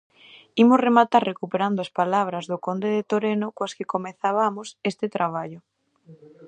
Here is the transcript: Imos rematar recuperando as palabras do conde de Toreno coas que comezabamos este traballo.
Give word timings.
Imos 0.63 0.83
rematar 0.87 1.21
recuperando 1.31 1.79
as 1.85 1.91
palabras 1.99 2.45
do 2.51 2.57
conde 2.65 2.87
de 2.95 3.03
Toreno 3.11 3.47
coas 3.55 3.75
que 3.77 3.89
comezabamos 3.93 4.67
este 4.89 5.05
traballo. 5.15 5.59